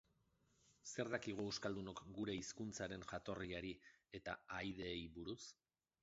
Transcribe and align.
Zer 0.91 1.09
dakigu 1.15 1.43
euskaldunok 1.49 1.99
gure 2.15 2.37
hizkuntzaren 2.37 3.05
jatorriari 3.11 3.73
eta 4.21 4.35
ahaideei 4.55 5.03
buruz? 5.19 5.39